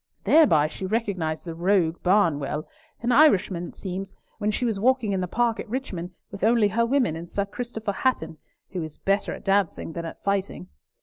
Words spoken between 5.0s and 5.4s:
in the